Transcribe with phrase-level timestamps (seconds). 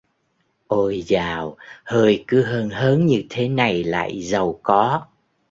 [0.67, 5.05] Ôi dào hơi cứ hơn hớn như thế này lại giàu có